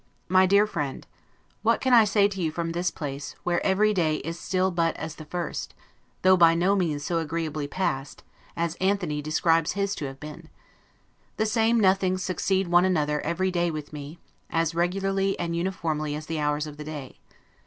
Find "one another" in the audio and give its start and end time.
12.67-13.21